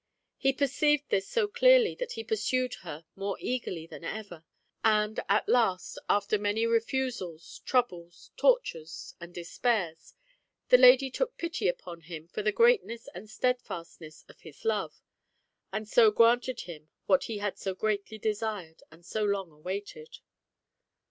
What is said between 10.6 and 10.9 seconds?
the